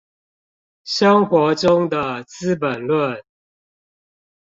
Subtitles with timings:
[0.83, 3.21] 生活中的資本論